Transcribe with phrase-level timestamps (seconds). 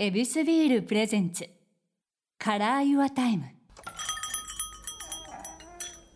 [0.00, 3.46] エビスビール presents。Color Your Time。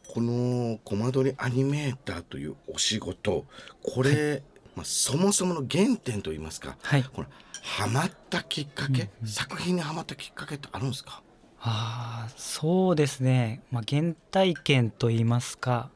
[0.07, 3.45] このコマ撮りアニメーターというお仕事。
[3.83, 4.45] これ、
[4.77, 7.03] まあ、そもそもの原点といいますか、はい。
[7.03, 7.29] これ
[7.61, 11.21] ハマったきっかけ、作品にハマったきっかけってあるんですか？
[11.59, 15.91] ああそうですね、まあ、原体験といいますか、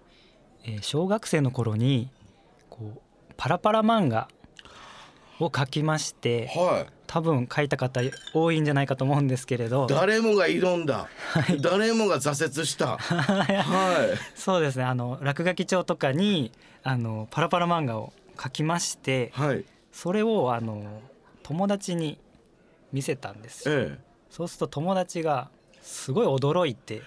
[0.64, 2.10] えー小学生の頃に
[2.68, 3.00] こう
[3.36, 4.26] パラパラ漫画
[5.38, 8.00] を描きましてはい多分書いた方
[8.32, 9.86] 多いんじゃないかと思うんですけれど。
[9.86, 11.08] 誰もが挑んだ、
[11.60, 12.98] 誰もが挫折した。
[12.98, 14.18] はい。
[14.34, 14.84] そうですね。
[14.84, 16.52] あの落書き帳とかに
[16.82, 19.64] あのパラパラ漫画を描きましてはい。
[19.92, 21.00] それをあの
[21.42, 22.18] 友達に
[22.92, 23.74] 見せたんですよ。
[23.74, 23.98] え
[24.30, 25.48] そうすると友達が
[25.80, 27.02] すごい驚いて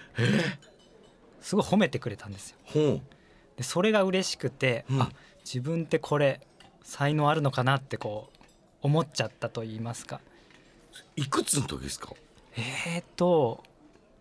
[1.40, 2.56] すごい褒めてくれたんですよ。
[2.74, 3.00] えほ
[3.56, 5.02] でそれが嬉しくて、うん。
[5.02, 5.10] あ
[5.44, 6.40] 自分ってこれ
[6.82, 8.39] 才能あるのかなってこう
[8.82, 10.20] 思っちゃったと言いますか。
[11.16, 12.12] ういくつの時ですか？
[12.56, 13.62] えーと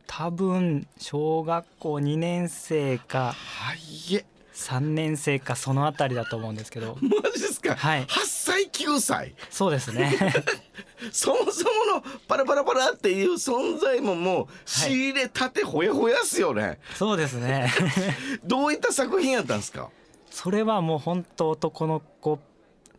[0.08, 6.98] 多分小学校2年生かはいえ3年生かそのあたりだと思うんですけど。
[7.02, 8.06] マジですか、はい。
[8.06, 9.36] 8歳9歳？
[9.50, 10.18] そうですね。
[11.14, 17.72] そもそものパラパラパラっていう存在ももう仕入れたてほやほやっすよね、そうですね。
[18.44, 19.90] どういった作品やったんですか？
[20.30, 22.40] それはもう本当男の子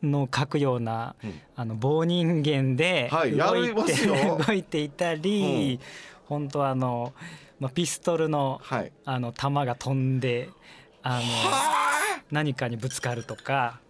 [0.02, 1.40] の描くような、うん。
[1.56, 4.38] あの棒人間で動いて,、ますよ。
[4.38, 5.80] 動いて いたり、
[6.26, 7.12] 本当あの、
[7.58, 8.92] まあ、ピストルのはい。
[9.04, 10.48] あの弾が飛んで
[11.02, 11.22] あのは
[12.30, 13.80] 何かにぶつかるとか。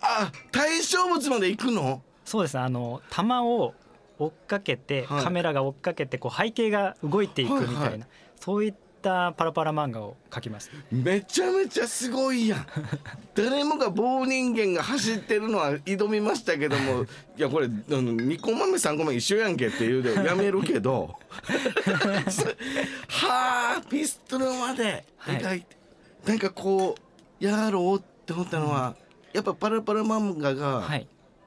[0.00, 2.02] ああ対象物まで行くの？
[2.24, 2.62] そうですね。
[2.62, 3.74] あの弾を
[4.18, 5.24] 追っかけて、はい。
[5.24, 8.00] カメラが追っかけてこう背景が動いていくみたいな、はいはい。
[8.36, 10.76] そういったパラパラ漫画を描きました。
[10.90, 12.66] めちゃめちゃすごいやん。
[13.34, 17.04] 誰もが棒人間が走ってるのは挑みましたけども
[17.36, 21.16] いやこれあの2個豆3個目一緒やんけっていうでやめるけど
[23.08, 25.76] はあピストルまで描いて、
[26.26, 28.96] なんかこうやろうって思ったのは、
[29.32, 31.06] やっぱパラパラ漫画がはい。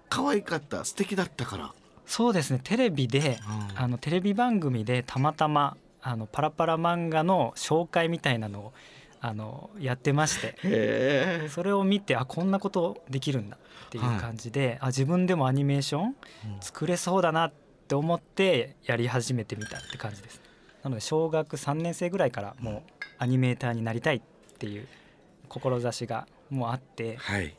[0.09, 1.73] 可愛かった素敵だったから、
[2.05, 2.59] そうですね。
[2.61, 3.39] テレビで、
[3.73, 3.79] うん。
[3.81, 8.73] あのテレビ番組でたまたまあのパラパラ漫画の紹介みたいなのを
[9.19, 16.15] あのやってましてそれを見てあこんなことできるんだっていう感じで、あ自分でもアニメーション
[16.61, 17.53] 作れそうだなっ
[17.87, 20.41] て思ってやり始めてみたって感じです
[20.81, 22.81] なので小学3年生ぐらいからもう
[23.19, 24.21] アニメーターになりたいっ
[24.57, 24.87] ていう
[25.49, 27.55] 志がもうあってはい。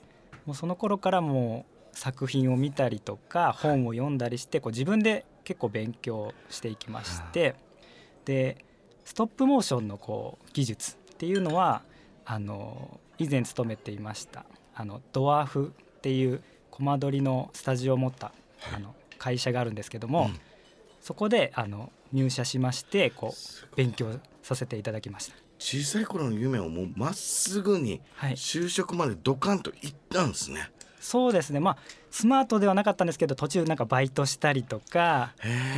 [0.46, 7.54] もうその頃からもう作品を見たりとか本を読んだりしてこう自分で結構勉強していきまして
[8.24, 8.64] で
[9.04, 11.82] ストップモーションのこう技術っていうのは
[12.24, 14.44] あの以前勤めていました
[14.74, 18.32] あのドワーフっていうコマ撮りのスタジオを持った
[18.74, 20.40] あの会社があるんですけども、うん
[21.02, 25.34] そこであの入社しましてこう勉強させていただきました。
[25.58, 30.70] 小さい頃の夢をもうまっすぐにはい就職までドカンと行ったんですね。
[31.02, 31.58] そうですね。
[31.60, 31.76] まあ
[32.10, 35.32] スマートではなかったんですけど途中なんかバイトしたりとか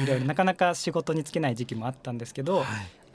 [0.05, 2.67] いろいろなかなか仕事に就けない時期もあったんですけど、はい。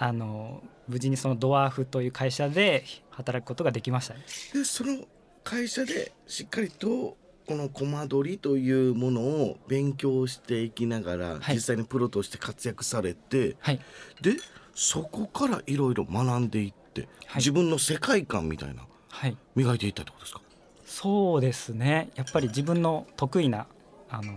[0.01, 4.21] あの無事にそのドワーフという会社で働くことができましたね。
[4.53, 5.05] でその
[5.43, 11.55] 会社でしっかりとこのコマ撮りというものを勉強していきながら、はい。
[11.55, 13.79] 実際にプロとして活躍されてはい、
[14.21, 14.35] で
[14.73, 17.37] そこからいろいろ学んでいって、はい。
[17.37, 20.41] 自分の世界観みたいなはい、磨いていったってことですか？
[20.89, 22.09] そうですね。
[22.15, 23.67] やっぱり自分の得意な
[24.09, 24.33] あの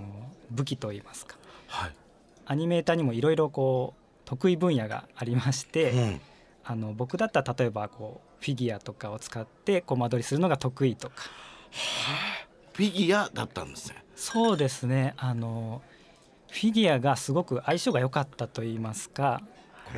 [0.51, 1.37] 武器といいますか。
[1.67, 1.95] はい、
[2.45, 6.21] アニメーターにもいろいろこう得意分野がありまして、うん、
[6.63, 11.15] あの僕だったら例えばこうフィギュアとかを使ってコマ撮りするのが得意とか。
[12.75, 14.05] フィギュアだったんですね。
[14.15, 15.15] そうですね。
[15.17, 15.81] あの
[16.51, 19.41] フィギュアがすごく相性が良かったと言いますか
[19.87, 19.93] こ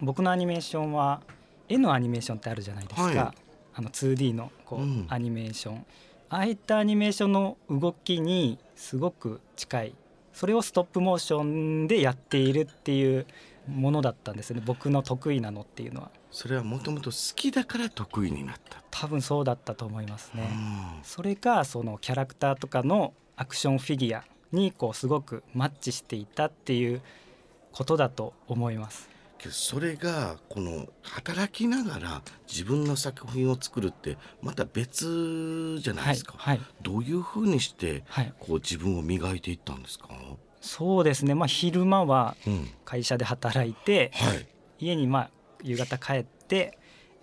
[0.00, 1.22] う僕のアニメーションは
[1.68, 3.45] 絵のアニメーションってあるじゃないですか、はい
[3.78, 5.06] あの 2D のこう、うん。
[5.08, 5.86] アニメーション。
[6.30, 9.94] ああいったアニメーションの動きにすごく近い。
[10.32, 13.26] それをストップモーションでやっているっていう
[13.68, 14.62] ものだったんですね。
[14.64, 16.10] 僕の得意なのっていうのは。
[16.30, 20.48] それはもともと好きだから得意になった、多分そうだったと思いますね。
[20.50, 21.04] うん。
[21.04, 27.02] それがそのキャラクターとかのアクションフィギュアにこうすごくマッチしていたっていう
[27.72, 29.15] ことだと思います。
[29.38, 36.60] けどそれがこの働きながら自分の作品を作るってまた別じゃないはいですか、はい。
[36.82, 40.08] どういうふうにしてはい、こう自分を磨いていったんですか、
[40.60, 41.34] そうですね。
[41.34, 44.46] まあ昼間はうん、会社で働いてはい。
[44.78, 45.30] 家にまあ
[45.62, 46.78] 夕方帰って、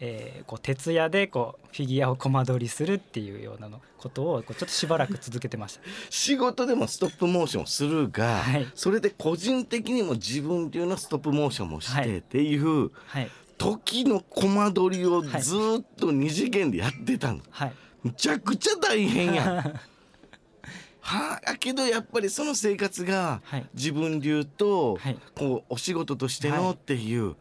[0.05, 5.81] ええーこう徹夜でこうフィギュアをコマ撮りするっていうようなのことをこうちょっとしばらく続けてました。
[6.11, 8.67] 仕事でもストップモーションをするが、はい。
[8.75, 12.17] それで個人的にも自分流のストップモーションもしてはい。
[12.17, 13.31] っていうはい。
[13.57, 17.73] 時のコマ撮りをずーっと二次元でやってたの、はい。
[18.03, 19.57] むちゃくちゃ大変やん。
[20.99, 23.69] はあ、やけどやっぱりその生活がはい。
[23.73, 25.17] 自分流とはい。
[25.35, 27.35] こうお仕事としてのっていう、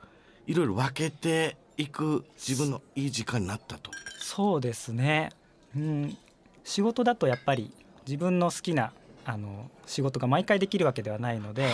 [0.47, 3.91] い、ろいろ分けていく自分のいい時間になったと。
[4.21, 5.31] そうですね、
[5.77, 6.17] うん、
[6.65, 7.71] 仕事だとやっぱり
[8.07, 8.93] 自分の好きな
[9.25, 11.69] あの仕事が毎回できるわけではないので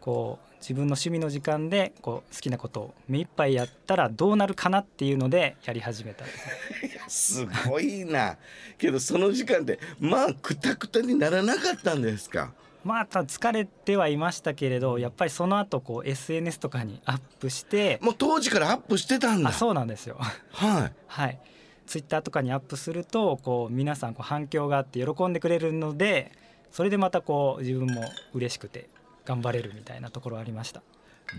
[0.00, 6.24] こう自分の趣味の時間でこう好きなことを目いっぱいやったらどうなるかなっていうのでやり始めた。
[7.08, 8.36] すごいな。
[8.76, 12.52] けどその時間でまあくたくたにならなかったんですか？
[12.88, 19.50] まあ疲れてはいましたけれどやっぱりその後こう SNS とかにアップしてもう当時からアップしてたんだ。
[19.50, 20.16] あそうなんですよ。
[20.52, 20.92] はい。
[21.06, 21.38] はい。
[21.86, 26.32] ツイッターとかにアップするとこう皆さんこう反響があって喜んでくれるので
[26.70, 28.02] それでまたこう自分も
[28.32, 28.88] 嬉しくて
[29.26, 30.82] 頑張れるみたいなところありました。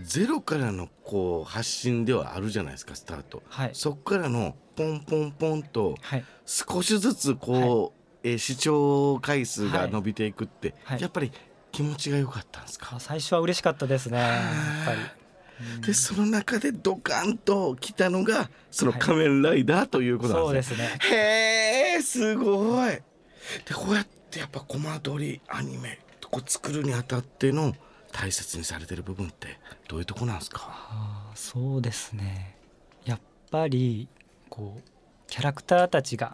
[0.04, 3.70] ゼロからのこう発信ではあるじゃないですかスタート、はい。
[3.72, 6.24] そっからのポンポンポンとはい。
[6.46, 11.00] 少しずつこう、えー視聴回数が伸びていくって、はい。
[11.00, 11.32] やっぱり
[11.72, 14.42] 気持ちが良かったんですか、あ最初は嬉しかったですねや
[14.82, 14.98] っぱり。
[15.76, 15.80] うん。
[15.82, 19.00] でその中でドカンと来たのがそのはい。
[19.00, 20.76] 仮面ライダーということなんですね。
[20.76, 21.16] そうですね。
[21.16, 22.90] へえすごい。
[22.90, 23.02] で
[23.74, 25.98] こうやってやっぱコマ撮りアニメ
[26.30, 27.74] こう作るにあたっての
[28.12, 29.58] 大切にされてる部分って
[29.88, 31.30] どういうとこなんですか？
[31.34, 32.56] そうですね。
[33.04, 33.20] やっ
[33.50, 34.08] ぱり
[34.48, 34.82] こう
[35.26, 36.32] キャラクターたちが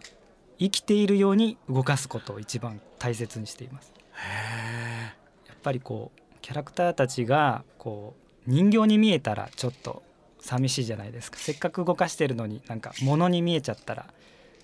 [0.59, 3.93] 生きているように動かすことを一番大切にしています。
[4.13, 5.13] へ
[5.47, 8.15] やっぱりこうキャラクターたちがこ
[8.47, 10.03] う人形に見えたらちょっと
[10.39, 11.37] 寂しいじゃないですか。
[11.37, 14.07] せっかく動かしてるのになんか物に見えちゃったら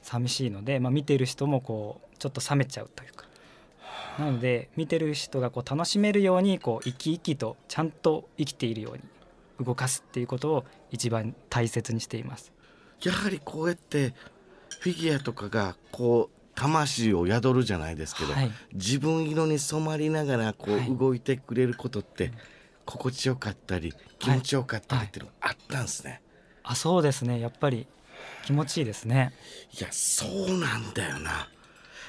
[0.02, 3.28] 寂しいので、まあ、見てる人もこうちょっと冷めちゃうというか。
[4.20, 12.52] なので見てる人がこう楽しめるようにこう生き生きとちゃんと生きているように動かすっていうことを一番大切にしています。
[13.04, 14.14] やはりこうやって
[14.84, 22.34] フィギュアとかがこう魂を宿るじゃないですけど、はい自分色に染まりながらこはいう動いてくれることって
[22.86, 26.22] 心地よかったり気持ちよかったりっていうのがあったんですね。
[26.64, 27.88] あそうですねやっぱり
[28.46, 29.34] 気持ちいいですね。
[29.80, 31.48] いやそうなんだよな。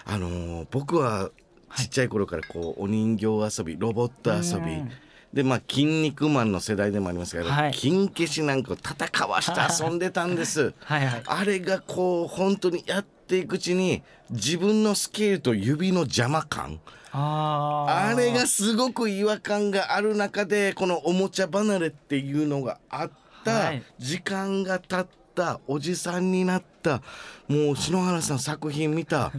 [0.05, 1.31] あのー僕は
[1.77, 3.27] ちっちゃい頃からこうお人形
[3.61, 4.91] 遊びロボット遊びうん
[5.35, 7.73] でまあ「筋肉マン」の世代でもありますけど、はい。
[7.73, 10.73] 金消しなんかを戦わして遊んでたんです。
[10.85, 11.23] はいはい。
[11.27, 16.79] あれがこう本当にやっていくうちに自分のスケールと指の邪魔感。
[17.17, 23.11] あれがすごく違和感がある中でこのおもちゃ離れっていうのがあっ
[23.45, 23.83] た、はい。
[23.99, 25.61] 時間が経った。
[25.67, 27.03] おじさんになった。
[27.49, 29.33] もう篠原さん作品見た。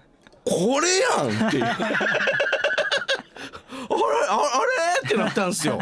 [0.44, 1.64] これやんっていう。
[1.64, 1.76] あ
[3.96, 4.02] れ？
[4.02, 4.16] あれ？
[4.28, 4.38] あ
[5.02, 5.06] れ？
[5.06, 5.78] ってなったんですよ。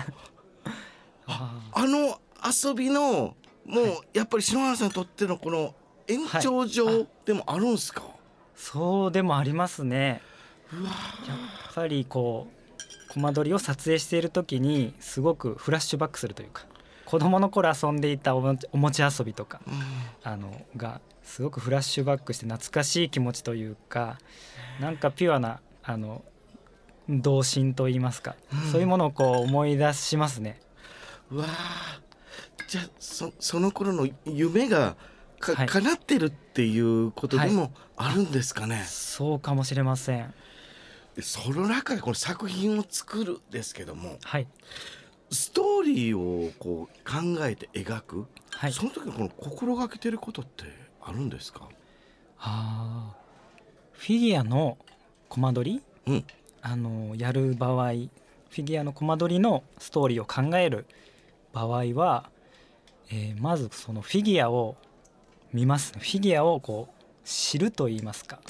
[1.26, 5.74] ああの遊びのもうやっぱり篠原さんにとってのこの
[6.08, 8.02] 延長上でもあるんすか、
[8.56, 10.20] そうでもありますね。
[10.72, 16.64] うわやっぱりこうコマ撮りを撮影している時にすごくフラッシュバックするというか
[17.04, 19.60] 子供の頃遊んでいたおもちおもちゃ遊びとか
[20.22, 24.18] あのがすごくフラッシュバックして懐かしい気持ちというか
[24.80, 26.22] なんかピュアなあの
[27.08, 28.72] 童心といいますか、うん。
[28.72, 30.60] そういうものをこう思い出しますね。
[31.30, 31.46] うわ
[32.68, 34.96] じゃあそその頃の夢が
[35.38, 35.66] か、はい。
[35.66, 40.34] 叶ってるっていうことでもあるんですかね、そうかもしれません。
[41.16, 44.46] でその中でこの作品を作るですけどもはい、
[45.30, 50.64] ストーリーをこう考えて描く、はい、その時にこの心がけてることって
[51.02, 51.68] あるんですか？
[52.38, 53.98] あー。
[53.98, 54.78] フィギュアの
[55.28, 56.24] コマ撮り、うん
[56.62, 60.86] あのやる場合フィギュアのコマ撮りのストーリーを考える
[61.52, 62.30] 場合は、
[63.10, 64.76] えーまずそのフィギュアを
[65.52, 68.40] 見ますフィギュアをこう知ると言いますか。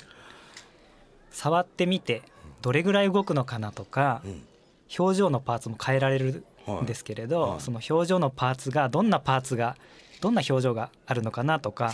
[1.30, 2.22] 触ってみて
[2.60, 4.42] どれぐらい動くのかなとかうん
[4.98, 7.60] 表情のパーツも変えられるはいんですけれど、はい。
[7.60, 9.76] その表情のパーツがどんなパーツが
[10.20, 11.92] どんな表情があるのかなとか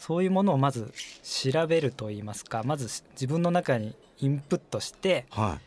[0.00, 5.64] そういうものをまず調べると言いますかまず自分の中にインプットしてはい。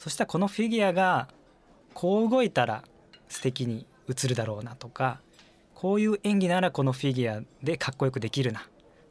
[0.00, 1.28] そしたらこのフィギュアが
[1.94, 2.82] こう動いたら
[3.28, 5.20] 素敵に映るだろうなとか
[5.72, 8.66] こういう演技ならこのフィギュアでかっこよくできるな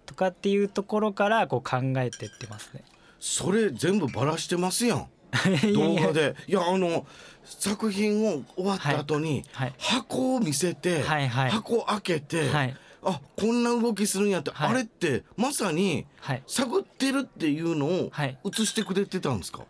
[0.05, 2.83] とかっていうところからこう考えてってますね。
[3.17, 5.07] それ全部バラしてますやん。
[5.73, 6.35] 動画で。
[6.47, 7.07] いやあの
[7.45, 9.73] 作品を終わった後に、はい。
[9.77, 11.49] 箱を見せて、はいはい。
[11.49, 14.69] 箱開けて、はいあこんな動きするんやって、はい。
[14.71, 16.43] あれってまさにはい。
[16.47, 18.37] 探ってるっていうのをはい。
[18.43, 19.63] 映してくれてたんですか、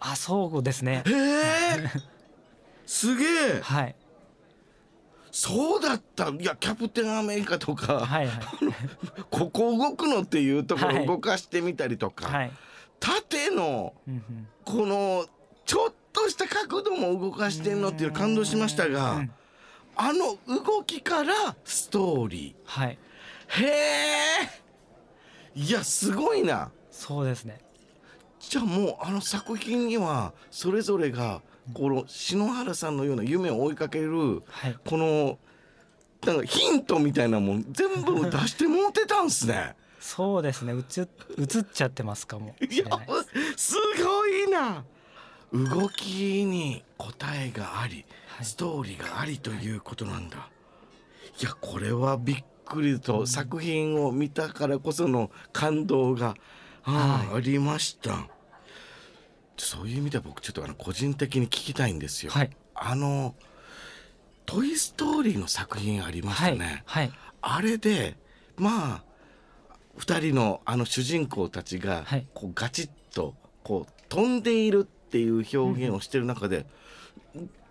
[0.00, 1.02] あそうですね。
[1.06, 1.90] へえ。
[2.86, 3.60] すげえ。
[3.62, 3.94] はい。
[5.32, 6.28] そうだった。
[6.30, 8.36] いやキャプテンアメリカとか、はいはい。
[9.30, 10.98] ここ動くのっていうとこはい。
[10.98, 12.52] ろ動かしてみたりとか、はい。
[12.98, 13.94] 縦の
[14.64, 15.26] この
[15.64, 19.30] ちょっとした角度も動かしてんのっていう感動しましたが、うん
[20.02, 22.98] あの動きからストーリはい。
[23.48, 24.50] ーへえ
[25.54, 26.70] いやすごいな。
[26.90, 27.60] そうですね。
[28.38, 31.42] じゃあもうあの作品にはそれぞれが
[31.74, 34.76] この篠原さんのような夢を追いかけるはい。
[34.86, 35.38] この
[36.24, 39.74] なんかヒントみたいなもん全部出してもうてたんすね。
[39.98, 40.72] そうですね。
[40.72, 41.00] うつ
[41.38, 42.84] 映っちゃってますかもいや
[43.56, 44.82] すごいな
[45.52, 48.44] 動きに答えがあり、はい。
[48.44, 50.48] ストーリーがありということなんだ。
[51.40, 56.34] いやこれはびっくりと作品を見たからこその感動が、
[56.84, 58.28] ああありました。
[59.56, 62.50] そういう意味では僕ちょっとあの個人的に聞きたいんですよ、はい。
[62.74, 63.34] あの
[64.46, 67.12] 「トイ・ストーリー」の作品ありましはいたね、はい。
[67.42, 68.16] あれで
[68.56, 69.04] まあ
[69.98, 72.26] 2人のあの主人公たちがはい。
[72.32, 76.66] こうガチッとこう飛んでいるっていう表現をしてる中で、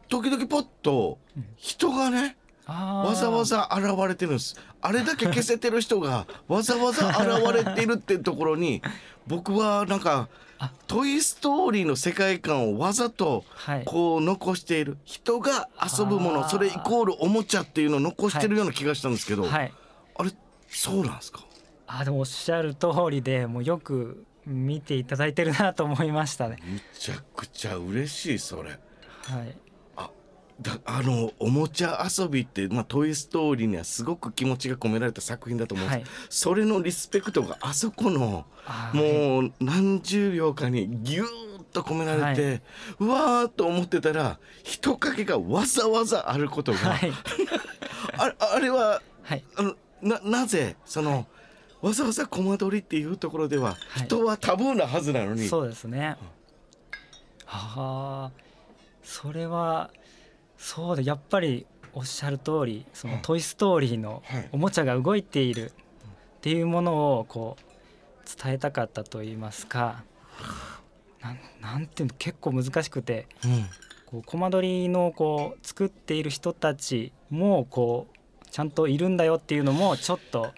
[0.08, 1.18] 時々ポッと
[1.58, 2.36] 人がね
[2.68, 4.60] わざわざ現れてるんです。
[4.82, 8.82] あれだけ消せてる人がわざわざ現れてるっていうところに
[9.28, 13.86] 僕はなんかあ「トイ・ストーリー」の世界観をわざとはい。
[13.86, 14.98] こう残している。
[15.06, 19.74] 人が遊ぶものそれイコールおもちゃっていうのを残してるような気がしたんですけど、はい。
[20.18, 20.32] あれ
[20.68, 21.40] そうなんですか？
[21.88, 26.58] あでもおっしゃる通りでもうよく見ていただいてるなと思いましたね。
[26.64, 28.72] むちゃくちゃ嬉しいそれ。
[28.72, 29.58] はい。
[29.96, 30.10] あ
[30.62, 36.10] だあのおもちゃ遊びって「まあ、トイ・ストーリー」にはすごく気持ちが込められた作品だと思うんです、はい。
[36.30, 39.42] それのリスペクトがあそこのあー。
[39.42, 41.26] もう何十秒かにギュー
[41.60, 42.64] ッと込められて、
[43.00, 47.12] うわーっと思ってたら人影がわざわざあることが、はい。
[48.18, 49.44] ああれははい。
[49.56, 51.28] あのななぜその、
[51.82, 54.06] わざわざコマ撮りっていうところでは、はい。
[54.06, 55.48] 人はタブーなはずなのに。
[55.48, 56.18] そうですね。
[57.46, 58.32] はあ、
[59.02, 59.90] それは
[60.58, 64.50] そうでやっぱりおっしゃる通りその「トイ・ストーリー」のはい。
[64.52, 65.74] おもちゃが動いているっ
[66.42, 70.04] ていうものをこう伝えたかったと言いますか。
[71.22, 73.66] なんなんていうの結構難しくてうん。
[74.06, 80.52] こうコマ撮りのこう作っている人たちもこうちゃんといるんだよっていうのもちょっと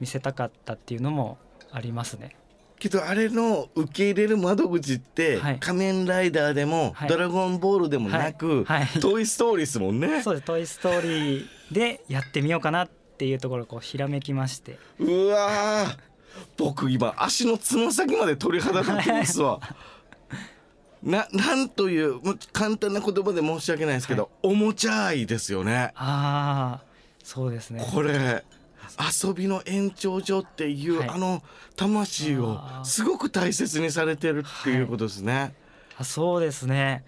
[0.00, 1.38] 見せたかったっていうのも
[1.72, 2.36] ありますね。
[2.78, 5.58] けどあれの受け入れる窓口って、はい。
[5.58, 7.08] 仮面ライダーでも、はい。
[7.08, 8.84] ドラゴンボールでもなく、はい。
[8.84, 8.86] はい。
[9.00, 10.22] トイ・ストーリーですもんね。
[10.22, 12.88] そうです「トイ・ストーリー」でやってみようかなっ
[13.18, 14.78] ていうところこうひらめきまして。
[15.00, 15.98] うわー。
[16.56, 19.60] 僕今足のつま先まで鳥肌立ってますわ。
[21.02, 25.92] ななんというもう簡単な言葉で申し訳ないですけど、おもちゃ愛ですよね。
[25.94, 26.84] ああ
[27.22, 27.84] そうですね。
[27.92, 28.44] これ
[28.98, 31.08] 遊びの延長上っていう、はい。
[31.08, 31.42] あの
[31.76, 35.54] 魂をすごく大切にされてるっていうことですね。
[35.96, 37.04] あそうですね。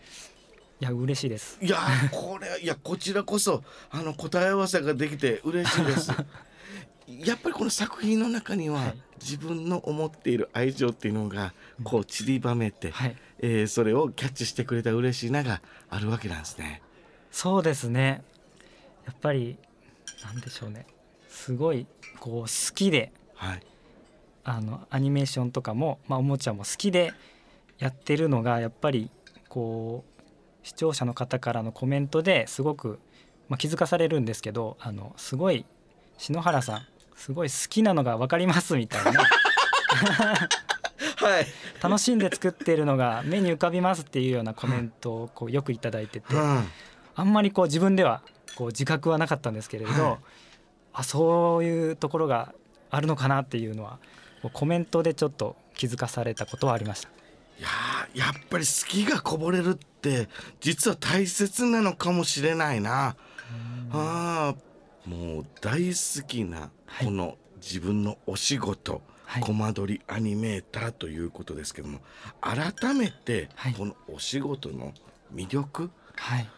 [0.81, 1.59] いや嬉しいです。
[1.61, 1.79] いや
[2.11, 6.11] これいやこちらこそあの答え合わせができて嬉しいです。
[7.07, 9.03] やっぱりこの作品の中には、はい。
[9.21, 11.53] 自分の思っている愛情っていうのが
[11.85, 13.17] こう散りばめて、はい。
[13.41, 16.83] えーそれをキャッチしてくれた嬉しいながあるわけなんですね。
[17.31, 18.23] そうですね。
[19.07, 19.59] やっぱり
[20.25, 20.87] なんでしょうね
[21.31, 21.87] すごい
[22.19, 23.63] こう好きではい。
[24.43, 27.13] あのアニメーションとかも、まあ、おもちゃも好きで
[27.79, 29.11] やってるのがやっぱり
[29.49, 32.99] こう視聴者の方からのコメントですごく、
[33.49, 35.67] まあ、気づかされるんですけどあのすごい
[36.19, 39.23] 篠原さんすごい好きなのが分かりますみたいな
[41.17, 41.47] はい。
[41.83, 46.63] 楽しんで作ってるのが目に浮かびますっていうようなコメントをこうよくいただいてては
[47.15, 48.23] あんまりこう自分では
[48.57, 50.19] こう自覚はなかったんですけれど、はい
[50.93, 52.55] あそういうところが
[52.91, 53.99] あるのかなっていうのは
[54.53, 57.09] コメントでちょっと気づかされたことはありました。
[57.09, 57.13] い。
[57.61, 60.29] いやーやっぱり好きがこぼれるって
[60.61, 63.17] 実は大切なのかもしれないな。
[63.93, 64.55] ああ
[65.07, 72.01] もう大好きなはいこの自分のお仕事、はいコマ撮りアニメーターということですけども
[72.41, 74.93] 改めてはいこのお仕事の
[75.33, 76.49] 魅力、はい、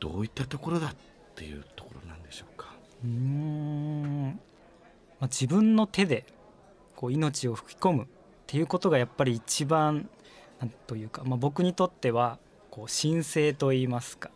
[0.00, 0.94] どういったところだっ
[1.36, 2.65] ていうところなんでしょうか？
[3.04, 4.40] うーん、
[5.20, 6.24] まあ、自分の手で
[6.94, 8.06] こう命を吹き込むっ
[8.46, 10.08] ていうことがやっぱり一番
[10.60, 12.38] なんというか、まあ、僕にとっては
[12.70, 14.30] こう神聖と言いますか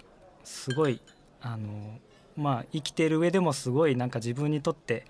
[0.44, 1.00] すごい
[1.40, 1.98] あの、
[2.36, 5.06] まあ、生きている上でもすごいなんか自分にとって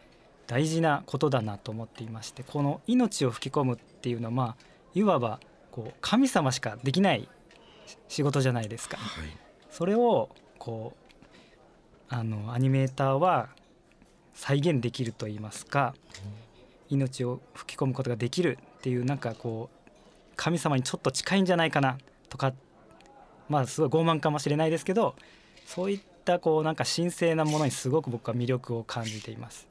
[0.46, 4.56] 大事なことだなと思っていましてこの命を吹き込むっていうのはまあ
[4.94, 5.40] いわば
[5.70, 7.28] こう神様しかできない
[8.08, 8.96] 仕事じゃないですか。
[8.96, 10.28] はいそれを
[10.58, 10.99] こう
[12.10, 13.48] あのアニメーターは
[14.34, 15.94] 再現できると言いますか
[16.88, 19.90] 命を吹き込むことができるっていうなんかこう
[20.34, 21.98] 神様にちょっと近いんじゃないかな
[22.28, 22.52] とか
[23.48, 25.14] まあすごい傲慢かもしれないですけど
[25.66, 29.66] そういったこうなんか神聖なものにすごく僕は魅力を感じています。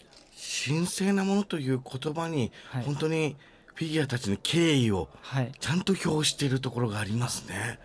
[0.65, 3.35] 神聖なものという言葉に、はい本当に
[3.75, 7.79] フィギュアたちの敬意をはい、ちゃんと表しているところがありますね。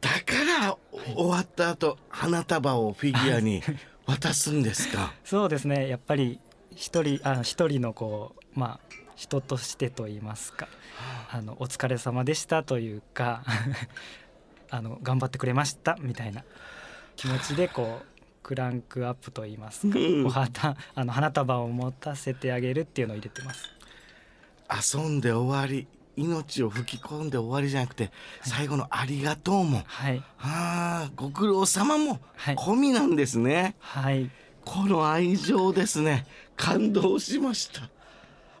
[0.00, 0.76] だから、
[1.14, 3.62] 終わった後花束をフィギュアに
[4.06, 5.12] 渡すんですか？
[5.24, 5.88] そうですね。
[5.88, 6.40] やっぱり
[6.74, 10.68] 一人あ一人のこうまあ人としてと言いますか。
[11.32, 11.40] あ。
[11.42, 13.42] のお疲れ様でしたというか
[14.70, 16.44] あの頑張ってくれましたみたいな
[17.16, 18.06] 気持ちでこう
[18.42, 20.26] クランクアップと言いますかうん。
[20.26, 23.68] お旗あの花束を持たせてあげるっていうのを入れてます。
[24.96, 25.86] 遊んで終わり
[26.20, 28.10] 命を吹き込んで終わりじゃなくて
[28.42, 30.22] 最後の「ありがとうも」はい。
[30.38, 32.56] ああご苦労様もはい。
[32.56, 34.30] 込みなんですね、はい。
[34.64, 36.26] この愛情ですね。
[36.56, 37.88] 感動しました。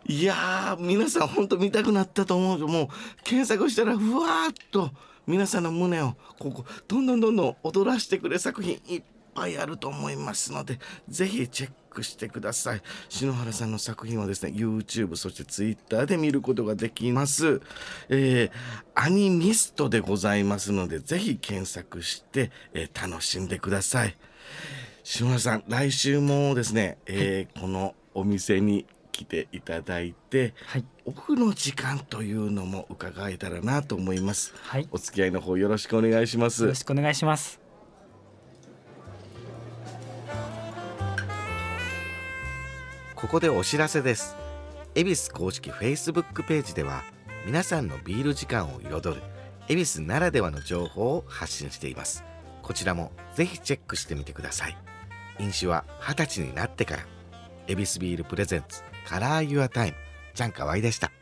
[0.06, 2.88] いやー皆さん本当見たくなったと思うけどもう
[3.22, 4.90] 検索したらふわーっと
[5.26, 9.02] 皆さんの胸をここどんどんどんどん踊らしてくれる作品いっ
[9.34, 12.82] ぱいあると思いますのでぜひチェックしてください。
[13.08, 17.60] 篠原さんの作品はですね YouTube そして Twitter で見ることができます、
[18.08, 18.50] えー
[18.94, 24.16] アニミストでございますのでぜひ検索して、えー楽しんでください。
[25.02, 30.84] 篠原さん来週もですね、えーこのお店に来ていただいてはい。
[31.04, 34.54] オフの時間というのも伺えたらなと思います。
[34.62, 34.88] はい。
[34.90, 36.62] お付き合いの方よろしくお願いします。
[36.62, 37.69] よろしくお願いします。
[43.30, 44.34] ここでお知らせです。
[44.96, 47.04] 恵比寿公式 Facebook ページでは
[47.46, 49.22] 皆さんのビール時間を彩る
[49.68, 52.24] 恵比寿ならではの情報を発信しています。
[52.60, 54.76] こちらもぜひチェックしてみてください。
[55.38, 57.06] 飲酒は20歳になってから。
[57.68, 61.12] エビスビール presents Color Your Time チャンカワイでした。